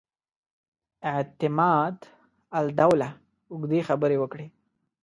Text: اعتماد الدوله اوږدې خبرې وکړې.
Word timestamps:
اعتماد 1.11 1.95
الدوله 2.61 3.09
اوږدې 3.51 3.79
خبرې 3.87 4.17
وکړې. 4.19 4.47